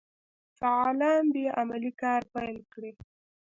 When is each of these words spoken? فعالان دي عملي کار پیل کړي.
فعالان 0.59 1.23
دي 1.33 1.43
عملي 1.59 1.91
کار 2.01 2.21
پیل 2.33 2.57
کړي. 2.73 2.91